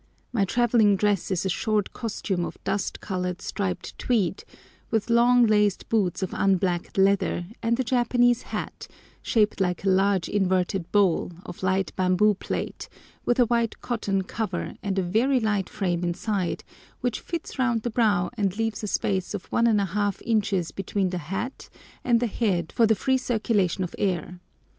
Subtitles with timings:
[0.33, 4.43] My travelling dress is a short costume of dust coloured striped tweed,
[4.89, 8.87] with strong laced boots of unblacked leather, and a Japanese hat,
[9.21, 12.89] shaped like a large inverted bowl, of light bamboo plait,
[13.25, 16.63] with a white cotton cover, and a very light frame inside,
[17.01, 21.69] which fits round the brow and leaves a space of 1½ inches between the hat
[22.03, 24.39] and the head for the free circulation of air.